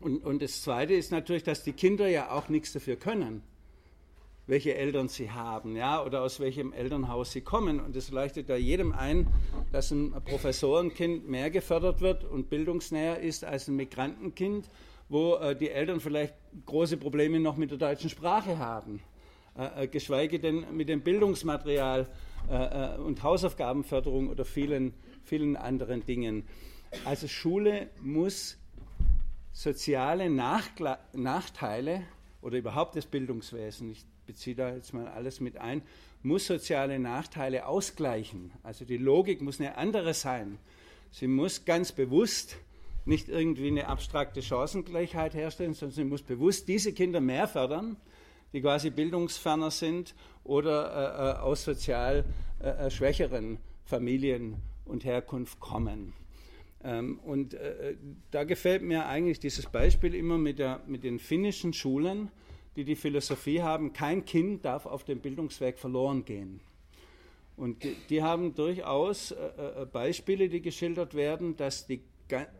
Und, 0.00 0.22
und 0.26 0.42
das 0.42 0.60
Zweite 0.60 0.92
ist 0.92 1.10
natürlich, 1.10 1.42
dass 1.42 1.62
die 1.62 1.72
Kinder 1.72 2.06
ja 2.06 2.30
auch 2.30 2.50
nichts 2.50 2.74
dafür 2.74 2.96
können, 2.96 3.42
welche 4.46 4.76
Eltern 4.76 5.08
sie 5.08 5.30
haben, 5.30 5.74
ja, 5.76 6.02
oder 6.04 6.22
aus 6.22 6.38
welchem 6.38 6.72
Elternhaus 6.72 7.32
sie 7.32 7.40
kommen. 7.40 7.80
Und 7.80 7.96
es 7.96 8.10
leuchtet 8.10 8.48
ja 8.48 8.56
jedem 8.56 8.92
ein, 8.92 9.26
dass 9.72 9.90
ein 9.90 10.12
Professorenkind 10.24 11.28
mehr 11.28 11.50
gefördert 11.50 12.00
wird 12.00 12.24
und 12.24 12.48
bildungsnäher 12.48 13.18
ist 13.18 13.44
als 13.44 13.66
ein 13.68 13.76
Migrantenkind, 13.76 14.68
wo 15.08 15.34
äh, 15.34 15.56
die 15.56 15.70
Eltern 15.70 16.00
vielleicht 16.00 16.34
große 16.64 16.96
Probleme 16.96 17.40
noch 17.40 17.56
mit 17.56 17.70
der 17.70 17.78
deutschen 17.78 18.10
Sprache 18.10 18.58
haben, 18.58 19.00
äh, 19.58 19.84
äh 19.84 19.86
geschweige 19.88 20.38
denn 20.38 20.64
mit 20.76 20.88
dem 20.88 21.00
Bildungsmaterial 21.00 22.06
äh, 22.48 22.94
äh, 22.94 22.98
und 22.98 23.22
Hausaufgabenförderung 23.22 24.28
oder 24.28 24.44
vielen, 24.44 24.94
vielen 25.24 25.56
anderen 25.56 26.06
Dingen. 26.06 26.44
Also 27.04 27.26
Schule 27.26 27.90
muss 28.00 28.58
soziale 29.52 30.30
Nachteile 30.30 32.02
oder 32.42 32.58
überhaupt 32.58 32.94
das 32.94 33.06
Bildungswesen, 33.06 33.90
ich 33.90 34.04
beziehe 34.26 34.56
da 34.56 34.74
jetzt 34.74 34.92
mal 34.92 35.08
alles 35.08 35.40
mit 35.40 35.56
ein, 35.56 35.82
muss 36.22 36.46
soziale 36.46 36.98
Nachteile 36.98 37.66
ausgleichen. 37.66 38.52
Also 38.62 38.84
die 38.84 38.96
Logik 38.96 39.40
muss 39.40 39.60
eine 39.60 39.76
andere 39.76 40.14
sein. 40.14 40.58
Sie 41.10 41.28
muss 41.28 41.64
ganz 41.64 41.92
bewusst 41.92 42.56
nicht 43.04 43.28
irgendwie 43.28 43.68
eine 43.68 43.86
abstrakte 43.86 44.42
Chancengleichheit 44.42 45.34
herstellen, 45.34 45.74
sondern 45.74 45.94
sie 45.94 46.04
muss 46.04 46.22
bewusst 46.22 46.68
diese 46.68 46.92
Kinder 46.92 47.20
mehr 47.20 47.46
fördern, 47.46 47.96
die 48.52 48.60
quasi 48.60 48.90
bildungsferner 48.90 49.70
sind 49.70 50.14
oder 50.44 51.36
äh, 51.36 51.38
äh 51.38 51.42
aus 51.42 51.64
sozial 51.64 52.24
äh, 52.60 52.68
äh, 52.68 52.90
schwächeren 52.90 53.58
Familien 53.84 54.56
und 54.84 55.04
Herkunft 55.04 55.60
kommen. 55.60 56.12
Ähm, 56.82 57.20
und 57.20 57.54
äh, 57.54 57.96
da 58.30 58.44
gefällt 58.44 58.82
mir 58.82 59.06
eigentlich 59.06 59.40
dieses 59.40 59.66
Beispiel 59.66 60.14
immer 60.14 60.38
mit, 60.38 60.58
der, 60.58 60.80
mit 60.86 61.04
den 61.04 61.18
finnischen 61.18 61.72
Schulen, 61.72 62.30
die 62.76 62.84
die 62.84 62.96
Philosophie 62.96 63.62
haben, 63.62 63.92
kein 63.92 64.24
Kind 64.24 64.64
darf 64.64 64.86
auf 64.86 65.04
dem 65.04 65.20
Bildungsweg 65.20 65.78
verloren 65.78 66.24
gehen. 66.24 66.60
Und 67.56 67.82
die, 67.82 67.96
die 68.10 68.22
haben 68.22 68.54
durchaus 68.54 69.30
äh, 69.30 69.36
äh, 69.82 69.86
Beispiele, 69.86 70.48
die 70.48 70.60
geschildert 70.60 71.14
werden, 71.14 71.56
dass, 71.56 71.86
die, 71.86 72.00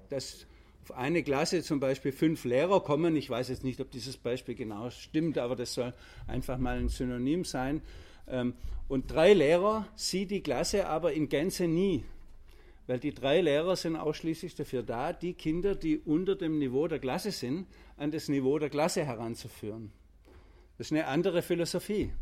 dass 0.08 0.46
auf 0.82 0.96
eine 0.96 1.23
Klasse 1.23 1.62
zum 1.62 1.80
Beispiel 1.80 2.12
fünf 2.12 2.44
Lehrer 2.44 2.80
kommen. 2.80 3.14
Ich 3.14 3.28
weiß 3.28 3.49
jetzt 3.49 3.62
nicht, 3.62 3.80
ob 3.80 3.90
dieses 3.90 4.16
Beispiel 4.16 4.54
genau 4.54 4.88
stimmt, 4.88 5.37
aber 5.37 5.54
das 5.54 5.75
soll 5.75 5.92
einfach 6.26 6.56
mal 6.56 6.78
ein 6.78 6.88
Synonym 6.88 7.44
sein. 7.44 7.82
Ähm, 8.26 8.54
und 8.88 9.12
drei 9.12 9.35
Lehrer 9.35 9.87
sieht 9.96 10.30
die 10.30 10.42
Klasse 10.42 10.88
aber 10.88 11.12
in 11.12 11.28
Gänze 11.28 11.68
nie 11.68 12.04
weil 12.87 12.99
die 13.00 13.12
drei 13.12 13.40
Lehrer 13.40 13.76
sind 13.76 13.96
ausschließlich 13.96 14.54
dafür 14.54 14.82
da, 14.82 15.12
die 15.12 15.35
Kinder, 15.35 15.75
die 15.75 15.99
unter 15.99 16.37
dem 16.37 16.58
Niveau 16.58 16.87
der 16.87 16.99
Klasse 16.99 17.32
sind, 17.32 17.66
an 17.96 18.11
das 18.11 18.28
Niveau 18.28 18.58
der 18.58 18.70
Klasse 18.70 19.04
heranzuführen. 19.04 19.90
Das 20.78 20.88
ist 20.88 20.92
eine 20.92 21.06
andere 21.06 21.42
Philosophie, 21.42 22.12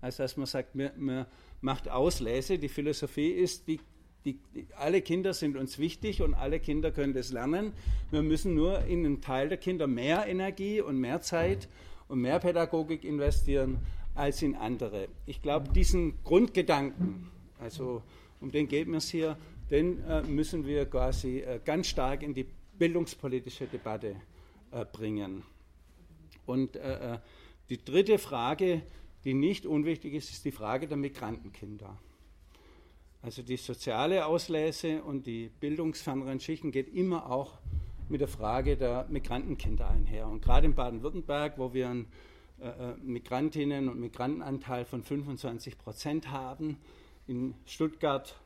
als 0.00 0.16
dass 0.16 0.36
man 0.36 0.46
sagt, 0.46 0.74
man, 0.74 0.90
man 0.96 1.26
macht 1.60 1.88
Auslese. 1.88 2.58
Die 2.58 2.68
Philosophie 2.68 3.30
ist, 3.30 3.68
die, 3.68 3.80
die, 4.24 4.38
die, 4.54 4.66
alle 4.76 5.02
Kinder 5.02 5.34
sind 5.34 5.56
uns 5.56 5.78
wichtig 5.78 6.22
und 6.22 6.34
alle 6.34 6.60
Kinder 6.60 6.90
können 6.90 7.12
das 7.12 7.32
lernen. 7.32 7.72
Wir 8.10 8.22
müssen 8.22 8.54
nur 8.54 8.84
in 8.84 9.04
einen 9.04 9.20
Teil 9.20 9.48
der 9.48 9.58
Kinder 9.58 9.86
mehr 9.86 10.26
Energie 10.26 10.80
und 10.80 10.98
mehr 10.98 11.20
Zeit 11.20 11.68
und 12.08 12.20
mehr 12.20 12.38
Pädagogik 12.38 13.04
investieren 13.04 13.78
als 14.14 14.42
in 14.42 14.54
andere. 14.54 15.08
Ich 15.26 15.42
glaube, 15.42 15.70
diesen 15.70 16.22
Grundgedanken, 16.24 17.28
also 17.58 18.02
um 18.40 18.50
den 18.50 18.68
geht 18.68 18.88
es 18.88 19.08
hier, 19.08 19.36
den 19.70 20.04
äh, 20.04 20.22
müssen 20.22 20.66
wir 20.66 20.86
quasi 20.86 21.38
äh, 21.38 21.60
ganz 21.64 21.86
stark 21.86 22.22
in 22.22 22.34
die 22.34 22.46
bildungspolitische 22.78 23.66
Debatte 23.66 24.16
äh, 24.70 24.84
bringen. 24.84 25.42
Und 26.46 26.76
äh, 26.76 27.14
äh, 27.14 27.18
die 27.72 27.82
dritte 27.82 28.18
Frage, 28.18 28.82
die 29.24 29.32
nicht 29.32 29.64
unwichtig 29.64 30.12
ist, 30.12 30.28
ist 30.28 30.44
die 30.44 30.52
Frage 30.52 30.86
der 30.86 30.98
Migrantenkinder. 30.98 31.98
Also 33.22 33.40
die 33.40 33.56
soziale 33.56 34.26
Auslese 34.26 35.02
und 35.02 35.26
die 35.26 35.50
bildungsferneren 35.58 36.38
Schichten 36.38 36.70
geht 36.70 36.92
immer 36.94 37.30
auch 37.30 37.54
mit 38.10 38.20
der 38.20 38.28
Frage 38.28 38.76
der 38.76 39.06
Migrantenkinder 39.08 39.88
einher. 39.88 40.26
Und 40.26 40.42
gerade 40.42 40.66
in 40.66 40.74
Baden-Württemberg, 40.74 41.56
wo 41.56 41.72
wir 41.72 41.88
einen 41.88 42.08
äh, 42.60 42.92
Migrantinnen- 43.02 43.88
und 43.88 43.98
Migrantenanteil 44.00 44.84
von 44.84 45.02
25 45.02 45.78
Prozent 45.78 46.30
haben, 46.30 46.76
in 47.26 47.54
Stuttgart 47.64 48.38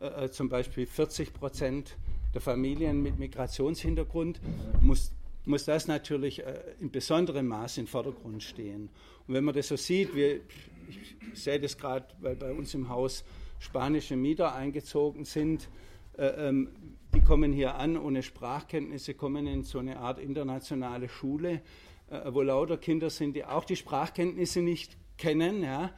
äh, 0.00 0.26
äh, 0.26 0.30
zum 0.30 0.50
Beispiel 0.50 0.84
40 0.84 1.32
Prozent 1.32 1.96
der 2.34 2.42
Familien 2.42 3.02
mit 3.02 3.18
Migrationshintergrund, 3.18 4.40
muss, 4.82 5.10
muss 5.44 5.64
das 5.64 5.86
natürlich 5.86 6.44
äh, 6.44 6.60
in 6.80 6.90
besonderem 6.90 7.46
Maß 7.48 7.78
im 7.78 7.86
Vordergrund 7.86 8.42
stehen. 8.42 8.88
Und 9.26 9.34
wenn 9.34 9.44
man 9.44 9.54
das 9.54 9.68
so 9.68 9.76
sieht, 9.76 10.14
wir, 10.14 10.40
ich 10.88 11.16
sehe 11.34 11.60
das 11.60 11.76
gerade, 11.76 12.06
weil 12.20 12.36
bei 12.36 12.52
uns 12.52 12.74
im 12.74 12.88
Haus 12.88 13.24
spanische 13.58 14.16
Mieter 14.16 14.54
eingezogen 14.54 15.24
sind, 15.24 15.68
äh, 16.16 16.26
ähm, 16.48 16.70
die 17.14 17.20
kommen 17.20 17.52
hier 17.52 17.76
an 17.76 17.96
ohne 17.96 18.22
Sprachkenntnisse, 18.22 19.14
kommen 19.14 19.46
in 19.46 19.62
so 19.62 19.78
eine 19.78 19.98
Art 19.98 20.18
internationale 20.18 21.08
Schule, 21.08 21.62
äh, 22.10 22.20
wo 22.32 22.42
lauter 22.42 22.76
Kinder 22.76 23.10
sind, 23.10 23.34
die 23.34 23.44
auch 23.44 23.64
die 23.64 23.76
Sprachkenntnisse 23.76 24.62
nicht 24.62 24.96
kennen. 25.16 25.62
Ja, 25.62 25.92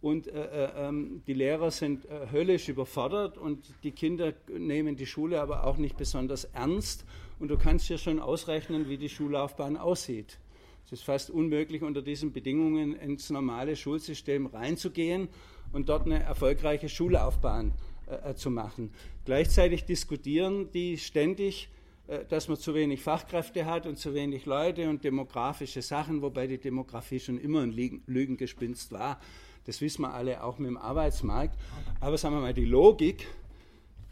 und 0.00 0.28
äh, 0.28 0.44
äh, 0.44 0.88
ähm, 0.88 1.22
die 1.26 1.34
Lehrer 1.34 1.70
sind 1.70 2.06
äh, 2.06 2.30
höllisch 2.32 2.68
überfordert 2.68 3.36
und 3.36 3.66
die 3.82 3.92
Kinder 3.92 4.32
nehmen 4.48 4.96
die 4.96 5.06
Schule 5.06 5.40
aber 5.40 5.64
auch 5.64 5.76
nicht 5.76 5.96
besonders 5.96 6.44
ernst. 6.44 7.04
Und 7.40 7.48
du 7.48 7.56
kannst 7.56 7.88
dir 7.88 7.96
schon 7.96 8.20
ausrechnen, 8.20 8.90
wie 8.90 8.98
die 8.98 9.08
Schullaufbahn 9.08 9.78
aussieht. 9.78 10.38
Es 10.84 10.92
ist 10.92 11.04
fast 11.04 11.30
unmöglich, 11.30 11.82
unter 11.82 12.02
diesen 12.02 12.32
Bedingungen 12.32 12.94
ins 12.94 13.30
normale 13.30 13.76
Schulsystem 13.76 14.44
reinzugehen 14.44 15.28
und 15.72 15.88
dort 15.88 16.04
eine 16.04 16.22
erfolgreiche 16.22 16.90
Schullaufbahn 16.90 17.72
äh, 18.06 18.30
äh 18.30 18.34
zu 18.34 18.50
machen. 18.50 18.92
Gleichzeitig 19.24 19.84
diskutieren 19.86 20.70
die 20.72 20.98
ständig, 20.98 21.70
äh, 22.08 22.26
dass 22.26 22.48
man 22.48 22.58
zu 22.58 22.74
wenig 22.74 23.00
Fachkräfte 23.00 23.64
hat 23.64 23.86
und 23.86 23.98
zu 23.98 24.12
wenig 24.12 24.44
Leute 24.44 24.90
und 24.90 25.02
demografische 25.02 25.80
Sachen, 25.80 26.20
wobei 26.20 26.46
die 26.46 26.58
Demografie 26.58 27.20
schon 27.20 27.38
immer 27.38 27.62
ein 27.62 27.72
Lügengespinst 28.06 28.92
war. 28.92 29.18
Das 29.64 29.80
wissen 29.80 30.02
wir 30.02 30.12
alle 30.12 30.44
auch 30.44 30.58
mit 30.58 30.68
dem 30.68 30.76
Arbeitsmarkt. 30.76 31.58
Aber 32.00 32.18
sagen 32.18 32.34
wir 32.34 32.40
mal, 32.42 32.52
die 32.52 32.66
Logik, 32.66 33.26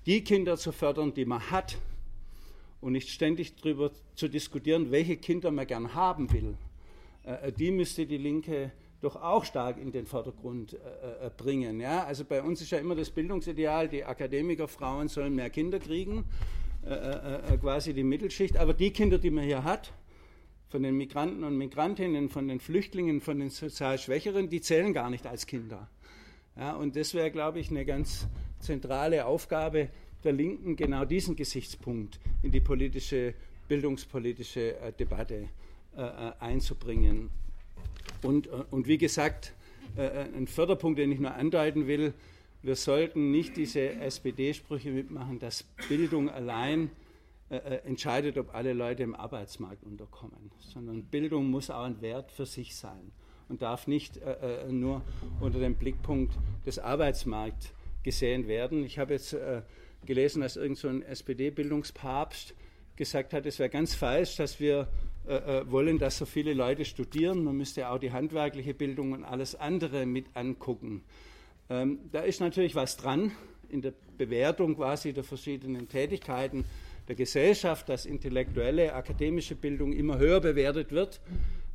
die 0.06 0.25
Kinder 0.25 0.56
zu 0.56 0.73
fördern, 0.73 1.12
die 1.12 1.26
man 1.26 1.50
hat, 1.50 1.76
und 2.80 2.92
nicht 2.92 3.08
ständig 3.08 3.56
darüber 3.56 3.90
zu 4.14 4.28
diskutieren, 4.28 4.90
welche 4.90 5.16
Kinder 5.16 5.50
man 5.50 5.66
gern 5.66 5.94
haben 5.94 6.32
will, 6.32 6.56
äh, 7.25 7.52
die 7.52 7.70
müsste 7.70 8.06
die 8.06 8.18
Linke 8.18 8.73
doch 9.00 9.16
auch 9.16 9.44
stark 9.44 9.78
in 9.78 9.92
den 9.92 10.06
Vordergrund 10.06 10.75
äh, 10.75 11.26
äh, 11.26 11.30
bringen. 11.37 11.80
Ja? 11.80 12.04
Also 12.04 12.25
bei 12.25 12.42
uns 12.42 12.61
ist 12.61 12.70
ja 12.70 12.78
immer 12.78 12.94
das 12.94 13.11
Bildungsideal, 13.11 13.88
die 13.88 14.04
Akademikerfrauen 14.04 15.08
sollen 15.08 15.35
mehr 15.35 15.50
Kinder 15.50 15.78
kriegen, 15.78 16.25
quasi 17.61 17.92
die 17.92 18.04
Mittelschicht. 18.04 18.56
Aber 18.56 18.73
die 18.73 18.92
Kinder, 18.92 19.18
die 19.18 19.30
man 19.30 19.44
hier 19.44 19.62
hat, 19.62 19.92
von 20.68 20.82
den 20.82 20.97
Migranten 20.97 21.44
und 21.44 21.58
Migrantinnen, 21.58 22.30
von 22.30 22.49
den 22.49 22.61
Flüchtlingen, 22.61 23.20
von 23.20 23.40
den 23.40 23.50
sozial 23.50 23.99
Schwächeren, 23.99 24.49
die 24.49 24.62
zählen 24.62 24.94
gar 24.94 25.11
nicht 25.11 25.26
als 25.26 25.47
Kinder. 25.47 25.90
Ja, 26.56 26.75
und 26.76 26.97
das 26.97 27.12
wäre, 27.12 27.30
glaube 27.30 27.58
ich, 27.58 27.70
eine 27.70 27.85
ganz 27.85 28.26
zentrale 28.58 29.26
Aufgabe 29.26 29.90
der 30.25 30.32
Linken, 30.32 30.76
genau 30.76 31.04
diesen 31.04 31.37
Gesichtspunkt 31.37 32.18
in 32.42 32.50
die 32.50 32.60
politische, 32.60 33.34
bildungspolitische 33.68 34.78
äh, 34.78 34.92
Debatte 34.92 35.48
äh, 35.96 36.00
äh 36.00 36.32
einzubringen. 36.40 37.30
Und, 38.22 38.48
und 38.70 38.87
wie 38.88 38.98
gesagt, 38.98 39.54
ein 39.96 40.46
Förderpunkt, 40.46 40.98
den 40.98 41.10
ich 41.12 41.18
nur 41.18 41.34
andeuten 41.34 41.87
will, 41.87 42.12
wir 42.62 42.76
sollten 42.76 43.30
nicht 43.30 43.56
diese 43.56 43.80
SPD-Sprüche 43.80 44.90
mitmachen, 44.90 45.38
dass 45.38 45.64
Bildung 45.88 46.28
allein 46.28 46.90
äh, 47.50 47.56
entscheidet, 47.87 48.37
ob 48.37 48.54
alle 48.54 48.72
Leute 48.72 49.02
im 49.02 49.14
Arbeitsmarkt 49.14 49.84
unterkommen, 49.84 50.50
sondern 50.58 51.04
Bildung 51.04 51.50
muss 51.50 51.70
auch 51.70 51.84
ein 51.84 52.00
Wert 52.02 52.30
für 52.30 52.44
sich 52.44 52.76
sein 52.76 53.12
und 53.48 53.62
darf 53.62 53.87
nicht 53.87 54.18
äh 54.18 54.70
nur 54.70 55.00
unter 55.40 55.58
dem 55.58 55.75
Blickpunkt 55.75 56.34
des 56.66 56.78
Arbeitsmarkts 56.78 57.72
gesehen 58.02 58.48
werden. 58.48 58.84
Ich 58.84 58.98
habe 58.98 59.14
jetzt 59.14 59.32
äh, 59.32 59.62
gelesen, 60.07 60.43
dass 60.43 60.57
irgend 60.57 60.78
so 60.78 60.88
SPD-Bildungspapst 60.88 62.55
gesagt 62.97 63.33
hat, 63.33 63.47
es 63.47 63.59
wäre 63.59 63.71
ganz 63.71 63.95
falsch, 63.95 64.37
dass 64.37 64.59
wir 64.61 64.88
äh, 65.28 65.35
äh, 65.61 65.71
wollen, 65.71 65.99
dass 65.99 66.19
so 66.19 66.26
viele 66.26 66.55
Leute 66.55 66.85
studieren. 66.85 67.45
Man 67.45 67.57
müsste 67.57 67.88
auch 67.90 67.99
die 67.99 68.12
handwerkliche 68.12 68.75
Bildung 68.75 69.12
und 69.12 69.25
alles 69.25 69.55
andere 69.55 70.07
mit 70.07 70.26
angucken. 70.35 71.05
Ähm, 71.71 71.99
da 72.12 72.21
ist 72.21 72.40
natürlich 72.40 72.75
was 72.75 72.97
dran 72.97 73.33
in 73.69 73.83
der 73.83 73.93
Bewertung 74.17 74.76
quasi 74.76 75.12
der 75.12 75.25
verschiedenen 75.25 75.88
Tätigkeiten 75.88 76.64
der 77.09 77.14
Gesellschaft, 77.14 77.88
dass 77.88 78.07
intellektuelle, 78.07 78.95
akademische 78.95 79.55
Bildung 79.55 79.93
immer 79.93 80.19
höher 80.19 80.40
bewertet 80.40 80.93
wird 80.93 81.21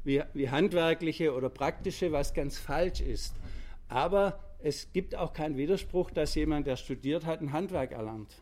wie, 0.03 0.21
wie 0.33 0.49
handwerkliche 0.49 1.33
oder 1.33 1.49
praktische, 1.49 2.11
was 2.11 2.33
ganz 2.33 2.57
falsch 2.57 3.01
ist. 3.01 3.35
Aber 3.87 4.39
es 4.63 4.91
gibt 4.93 5.15
auch 5.15 5.33
keinen 5.33 5.57
Widerspruch, 5.57 6.09
dass 6.09 6.35
jemand, 6.35 6.67
der 6.67 6.77
studiert 6.77 7.25
hat, 7.25 7.41
ein 7.41 7.51
Handwerk 7.51 7.91
erlernt. 7.91 8.33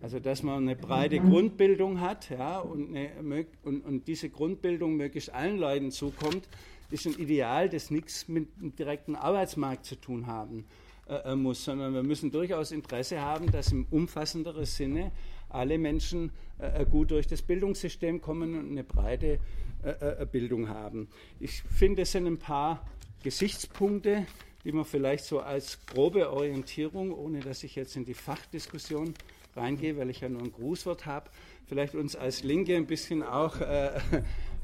Also 0.00 0.20
dass 0.20 0.42
man 0.42 0.62
eine 0.62 0.76
breite 0.76 1.18
Grundbildung 1.18 2.00
hat 2.00 2.30
ja, 2.30 2.60
und, 2.60 2.94
eine, 2.94 3.46
und, 3.64 3.80
und, 3.84 4.06
diese 4.06 4.28
Grundbildung 4.28 4.96
möglichst 4.96 5.32
allen 5.32 5.58
Leuten 5.58 5.90
zukommt, 5.90 6.48
ist 6.90 7.06
ein 7.06 7.14
Ideal, 7.14 7.68
das 7.68 7.90
nichts 7.90 8.28
mit 8.28 8.48
dem 8.60 8.76
direkten 8.76 9.16
Arbeitsmarkt 9.16 9.84
zu 9.84 9.96
tun 9.96 10.26
haben 10.26 10.64
äh, 11.08 11.32
äh 11.32 11.34
muss, 11.34 11.64
sondern 11.64 11.94
wir 11.94 12.04
müssen 12.04 12.30
durchaus 12.30 12.70
Interesse 12.70 13.20
haben, 13.20 13.50
dass 13.50 13.72
im 13.72 13.86
umfassenderen 13.90 14.64
Sinne 14.64 15.10
alle 15.48 15.78
Menschen 15.78 16.30
äh, 16.60 16.82
äh, 16.82 16.86
gut 16.86 17.10
durch 17.10 17.26
das 17.26 17.42
Bildungssystem 17.42 18.20
kommen 18.20 18.56
und 18.56 18.70
eine 18.70 18.84
breite 18.84 19.40
äh, 19.82 20.22
äh 20.22 20.26
Bildung 20.30 20.68
haben. 20.68 21.08
Ich 21.40 21.62
finde, 21.62 22.02
es 22.02 22.12
sind 22.12 22.26
ein 22.26 22.38
paar 22.38 22.86
Gesichtspunkte, 23.24 24.26
die 24.66 24.72
man 24.72 24.84
vielleicht 24.84 25.24
so 25.24 25.38
als 25.38 25.86
grobe 25.86 26.28
Orientierung, 26.32 27.12
ohne 27.12 27.38
dass 27.38 27.62
ich 27.62 27.76
jetzt 27.76 27.94
in 27.94 28.04
die 28.04 28.14
Fachdiskussion 28.14 29.14
reingehe, 29.54 29.96
weil 29.96 30.10
ich 30.10 30.22
ja 30.22 30.28
nur 30.28 30.42
ein 30.42 30.50
Grußwort 30.50 31.06
habe, 31.06 31.30
vielleicht 31.66 31.94
uns 31.94 32.16
als 32.16 32.42
Linke 32.42 32.74
ein 32.74 32.88
bisschen 32.88 33.22
auch 33.22 33.60
äh, 33.60 33.86
äh, 33.86 33.90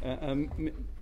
ähm, 0.03 0.51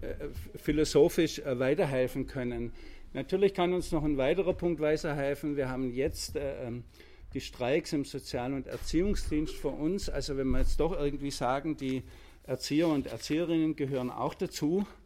äh, 0.02 0.28
philosophisch 0.54 1.38
äh, 1.38 1.58
weiterhelfen 1.58 2.26
können. 2.26 2.74
Natürlich 3.14 3.54
kann 3.54 3.72
uns 3.72 3.90
noch 3.90 4.04
ein 4.04 4.18
weiterer 4.18 4.52
Punkt 4.52 4.82
weiterhelfen. 4.82 5.56
Wir 5.56 5.70
haben 5.70 5.94
jetzt 5.94 6.36
äh, 6.36 6.66
ähm, 6.66 6.84
die 7.32 7.40
Streiks 7.40 7.94
im 7.94 8.04
Sozial- 8.04 8.52
und 8.52 8.66
Erziehungsdienst 8.66 9.54
vor 9.54 9.78
uns. 9.78 10.10
Also 10.10 10.36
wenn 10.36 10.48
wir 10.48 10.58
jetzt 10.58 10.78
doch 10.78 10.92
irgendwie 10.92 11.30
sagen, 11.30 11.74
die 11.74 12.02
Erzieher 12.42 12.88
und 12.88 13.06
Erzieherinnen 13.06 13.76
gehören 13.76 14.10
auch 14.10 14.34
dazu, 14.34 14.84
äh, 14.84 14.99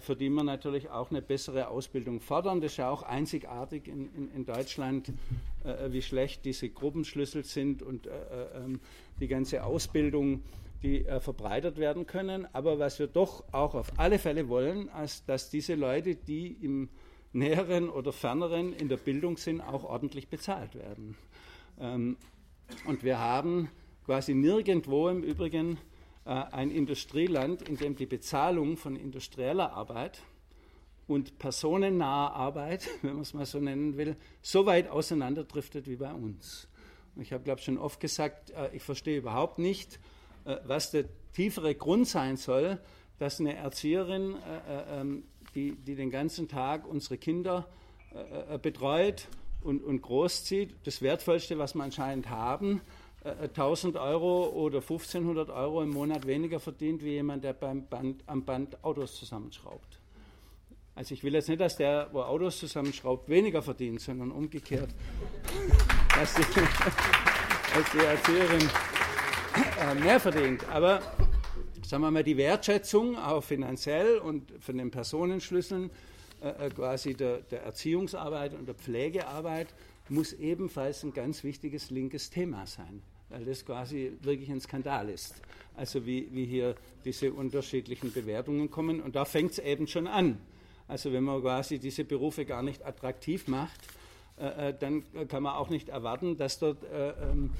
für 0.00 0.16
die 0.16 0.30
wir 0.30 0.42
natürlich 0.42 0.88
auch 0.90 1.10
eine 1.10 1.20
bessere 1.20 1.68
Ausbildung 1.68 2.20
fordern. 2.20 2.60
Das 2.60 2.72
ist 2.72 2.78
ja 2.78 2.90
auch 2.90 3.02
einzigartig 3.02 3.88
in, 3.88 4.14
in, 4.14 4.30
in 4.34 4.46
Deutschland, 4.46 5.12
äh, 5.64 5.92
wie 5.92 6.02
schlecht 6.02 6.44
diese 6.44 6.70
Gruppenschlüssel 6.70 7.44
sind 7.44 7.82
und 7.82 8.06
äh, 8.06 8.10
äh 8.10 8.64
ähm, 8.64 8.80
die 9.20 9.28
ganze 9.28 9.64
Ausbildung, 9.64 10.42
die 10.82 11.04
äh, 11.04 11.20
verbreitert 11.20 11.78
werden 11.78 12.06
können. 12.06 12.46
Aber 12.52 12.78
was 12.78 12.98
wir 12.98 13.06
doch 13.06 13.44
auch 13.52 13.74
auf 13.74 13.98
alle 13.98 14.18
Fälle 14.18 14.48
wollen, 14.48 14.88
ist, 15.02 15.28
dass 15.28 15.50
diese 15.50 15.74
Leute, 15.74 16.14
die 16.14 16.52
im 16.62 16.88
näheren 17.32 17.90
oder 17.90 18.12
ferneren 18.12 18.72
in 18.72 18.88
der 18.88 18.96
Bildung 18.96 19.36
sind, 19.36 19.60
auch 19.60 19.84
ordentlich 19.84 20.28
bezahlt 20.28 20.74
werden. 20.74 21.16
Ähm, 21.78 22.16
und 22.86 23.02
wir 23.02 23.18
haben 23.18 23.68
quasi 24.06 24.34
nirgendwo 24.34 25.08
im 25.08 25.22
Übrigen 25.22 25.72
äh, 25.72 25.93
ein 26.24 26.70
Industrieland, 26.70 27.68
in 27.68 27.76
dem 27.76 27.96
die 27.96 28.06
Bezahlung 28.06 28.76
von 28.76 28.96
industrieller 28.96 29.72
Arbeit 29.72 30.20
und 31.06 31.38
personennaher 31.38 32.34
Arbeit, 32.34 32.88
wenn 33.02 33.14
man 33.14 33.22
es 33.22 33.34
mal 33.34 33.46
so 33.46 33.58
nennen 33.58 33.96
will, 33.96 34.16
so 34.42 34.66
weit 34.66 34.88
auseinanderdriftet 34.88 35.86
wie 35.86 35.96
bei 35.96 36.12
uns. 36.12 36.68
Ich 37.16 37.32
habe, 37.32 37.44
glaube 37.44 37.60
ich, 37.60 37.64
schon 37.64 37.78
oft 37.78 38.00
gesagt, 38.00 38.50
äh, 38.50 38.74
ich 38.74 38.82
verstehe 38.82 39.18
überhaupt 39.18 39.58
nicht, 39.58 40.00
äh, 40.44 40.56
was 40.64 40.90
der 40.90 41.04
tiefere 41.32 41.74
Grund 41.74 42.08
sein 42.08 42.36
soll, 42.36 42.78
dass 43.18 43.38
eine 43.38 43.54
Erzieherin, 43.54 44.34
ähm, 44.90 45.22
die, 45.54 45.76
die 45.76 45.94
den 45.94 46.10
ganzen 46.10 46.48
Tag 46.48 46.86
unsere 46.86 47.16
Kinder 47.16 47.68
betreut 48.60 49.28
und, 49.62 49.82
und 49.82 50.02
großzieht, 50.02 50.74
das 50.84 51.00
Wertvollste, 51.02 51.58
was 51.58 51.74
wir 51.74 51.82
anscheinend 51.82 52.28
haben, 52.28 52.80
1000 53.24 53.96
Euro 53.96 54.48
oder 54.50 54.78
1500 54.78 55.48
Euro 55.48 55.82
im 55.82 55.90
Monat 55.90 56.26
weniger 56.26 56.60
verdient 56.60 57.02
wie 57.02 57.12
jemand, 57.12 57.42
der 57.42 57.54
beim 57.54 57.86
Band, 57.86 58.22
am 58.26 58.44
Band 58.44 58.84
Autos 58.84 59.16
zusammenschraubt. 59.16 59.98
Also 60.94 61.14
ich 61.14 61.24
will 61.24 61.34
jetzt 61.34 61.48
nicht, 61.48 61.60
dass 61.60 61.76
der, 61.76 62.08
wo 62.12 62.20
Autos 62.20 62.58
zusammenschraubt, 62.58 63.28
weniger 63.30 63.62
verdient, 63.62 64.00
sondern 64.02 64.30
umgekehrt, 64.30 64.90
dass 66.14 66.34
die, 66.34 66.42
dass 67.74 67.92
die 67.92 67.98
Erzieherin 67.98 68.68
äh, 69.80 69.94
mehr 69.94 70.20
verdient. 70.20 70.68
Aber 70.68 71.00
sagen 71.82 72.02
wir 72.02 72.10
mal, 72.10 72.24
die 72.24 72.36
Wertschätzung 72.36 73.16
auch 73.16 73.42
finanziell 73.42 74.18
und 74.18 74.52
von 74.60 74.76
den 74.76 74.90
Personenschlüsseln 74.90 75.90
äh, 76.42 76.66
äh, 76.66 76.68
quasi 76.68 77.14
der, 77.14 77.38
der 77.38 77.62
Erziehungsarbeit 77.62 78.52
und 78.52 78.66
der 78.66 78.74
Pflegearbeit 78.74 79.74
muss 80.10 80.34
ebenfalls 80.34 81.02
ein 81.02 81.14
ganz 81.14 81.42
wichtiges 81.42 81.90
linkes 81.90 82.28
Thema 82.28 82.66
sein 82.66 83.02
weil 83.34 83.44
das 83.44 83.64
quasi 83.64 84.12
wirklich 84.22 84.48
ein 84.48 84.60
Skandal 84.60 85.08
ist. 85.08 85.42
Also 85.76 86.06
wie, 86.06 86.28
wie 86.30 86.44
hier 86.44 86.76
diese 87.04 87.32
unterschiedlichen 87.32 88.12
Bewertungen 88.12 88.70
kommen. 88.70 89.00
Und 89.00 89.16
da 89.16 89.24
fängt 89.24 89.52
es 89.52 89.58
eben 89.58 89.88
schon 89.88 90.06
an. 90.06 90.38
Also 90.86 91.12
wenn 91.12 91.24
man 91.24 91.40
quasi 91.40 91.80
diese 91.80 92.04
Berufe 92.04 92.44
gar 92.44 92.62
nicht 92.62 92.86
attraktiv 92.86 93.48
macht, 93.48 93.80
äh, 94.38 94.68
äh 94.68 94.74
dann 94.78 95.02
kann 95.26 95.42
man 95.42 95.54
auch 95.54 95.68
nicht 95.68 95.88
erwarten, 95.88 96.36
dass 96.36 96.60
dort 96.60 96.84
äh, 96.84 97.10
ähm, 97.10 97.50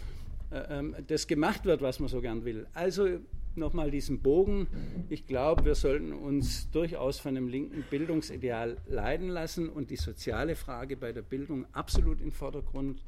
äh, 0.53 0.79
ähm, 0.79 0.97
das 1.09 1.27
gemacht 1.27 1.65
wird, 1.65 1.83
was 1.83 1.99
man 1.99 2.09
so 2.09 2.21
gern 2.21 2.45
will. 2.45 2.69
Also 2.73 3.19
nochmal 3.57 3.91
diesen 3.91 4.21
Bogen. 4.21 4.69
Ich 5.09 5.27
glaube, 5.27 5.65
wir 5.65 5.75
sollten 5.75 6.13
uns 6.13 6.71
durchaus 6.71 7.19
von 7.19 7.37
einem 7.37 7.49
linken 7.49 7.83
Bildungsideal 7.91 8.77
leiden 8.87 9.29
lassen 9.29 9.69
und 9.69 9.91
die 9.91 9.97
soziale 9.97 10.55
Frage 10.55 10.97
bei 10.97 11.13
der 11.13 11.23
Bildung 11.23 11.67
absolut 11.73 12.19
in 12.19 12.27
den 12.27 12.33
Vordergrund 12.33 13.03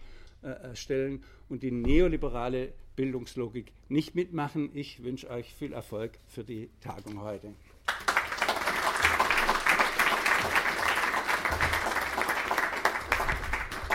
äh, 0.46 0.76
stellen 0.76 1.22
und 1.48 1.62
die 1.62 1.70
neoliberale 1.70 2.72
Bildungslogik 2.96 3.72
nicht 3.88 4.14
mitmachen. 4.14 4.70
Ich 4.74 5.02
wünsche 5.04 5.28
euch 5.30 5.54
viel 5.54 5.72
Erfolg 5.72 6.18
für 6.26 6.44
die 6.44 6.70
Tagung 6.80 7.20
heute. 7.20 7.52